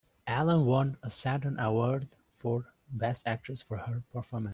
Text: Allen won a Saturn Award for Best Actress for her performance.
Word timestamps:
Allen 0.25 0.65
won 0.65 0.97
a 1.03 1.11
Saturn 1.11 1.59
Award 1.59 2.07
for 2.35 2.73
Best 2.89 3.27
Actress 3.27 3.61
for 3.61 3.77
her 3.77 4.01
performance. 4.11 4.49